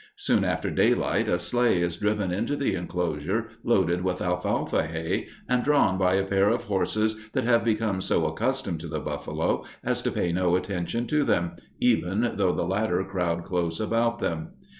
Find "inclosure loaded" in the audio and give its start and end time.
2.73-4.03